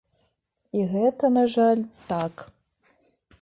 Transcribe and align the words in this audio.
І 0.79 0.85
гэта, 0.93 1.29
на 1.35 1.43
жаль, 1.57 1.83
так. 2.09 2.33